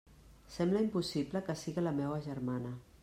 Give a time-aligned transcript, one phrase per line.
[0.53, 2.75] Sembla impossible que siga la meua germana!